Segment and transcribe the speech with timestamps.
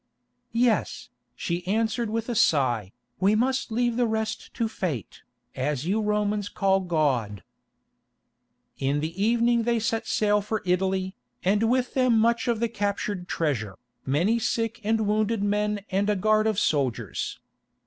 [0.51, 5.21] "Yes," she answered with a sigh, "we must leave the rest to fate,
[5.55, 7.43] as you Romans call God."
[8.79, 13.27] In the evening they set sail for Italy, and with them much of the captured
[13.27, 17.39] treasure, many sick and wounded men and a guard of soldiers.